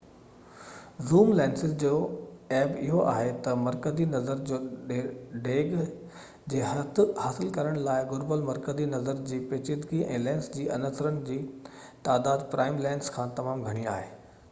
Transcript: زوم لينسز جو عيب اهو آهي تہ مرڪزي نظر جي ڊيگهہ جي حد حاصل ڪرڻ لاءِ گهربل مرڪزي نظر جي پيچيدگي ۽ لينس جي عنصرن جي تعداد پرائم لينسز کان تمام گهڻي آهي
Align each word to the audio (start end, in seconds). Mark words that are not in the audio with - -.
زوم 1.09 1.27
لينسز 1.39 1.73
جو 1.81 1.89
عيب 2.53 2.71
اهو 2.85 3.01
آهي 3.09 3.25
تہ 3.47 3.51
مرڪزي 3.65 4.05
نظر 4.13 4.39
جي 4.51 4.57
ڊيگهہ 4.93 6.23
جي 6.53 6.63
حد 6.69 7.01
حاصل 7.25 7.51
ڪرڻ 7.57 7.77
لاءِ 7.89 8.07
گهربل 8.13 8.43
مرڪزي 8.47 8.87
نظر 8.95 9.19
جي 9.33 9.39
پيچيدگي 9.51 9.99
۽ 10.17 10.23
لينس 10.23 10.47
جي 10.57 10.65
عنصرن 10.79 11.19
جي 11.29 11.37
تعداد 12.09 12.49
پرائم 12.55 12.81
لينسز 12.87 13.15
کان 13.19 13.37
تمام 13.41 13.63
گهڻي 13.69 13.87
آهي 13.97 14.09